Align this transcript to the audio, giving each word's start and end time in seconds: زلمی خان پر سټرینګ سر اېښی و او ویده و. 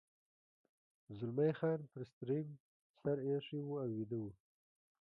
زلمی 1.17 1.51
خان 1.59 1.79
پر 1.91 2.01
سټرینګ 2.09 2.49
سر 2.99 3.17
اېښی 3.25 3.59
و 3.63 3.71
او 3.83 3.89
ویده 3.97 4.17
و. 4.21 4.25